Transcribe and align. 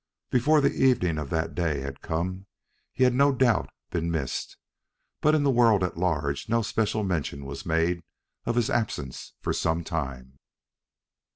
Before 0.31 0.61
the 0.61 0.73
evening 0.73 1.19
of 1.19 1.29
that 1.29 1.53
day 1.53 1.81
had 1.81 2.01
come 2.01 2.47
he 2.91 3.03
had 3.03 3.13
no 3.13 3.31
doubt 3.31 3.69
been 3.91 4.09
missed, 4.09 4.57
but 5.21 5.35
in 5.35 5.43
the 5.43 5.51
world 5.51 5.83
at 5.83 5.95
large 5.95 6.49
no 6.49 6.63
special 6.63 7.03
mention 7.03 7.45
was 7.45 7.67
made 7.67 8.01
of 8.47 8.55
his 8.55 8.71
absence 8.71 9.33
for 9.43 9.53
some 9.53 9.83
time. 9.83 10.39